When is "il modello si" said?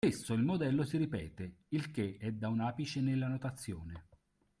0.33-0.97